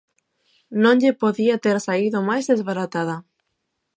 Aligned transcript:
Non 0.83 0.95
lle 1.01 1.13
podía 1.21 1.55
ter 1.65 1.77
saído 1.87 2.17
máis 2.29 2.45
desbaratada. 2.51 3.15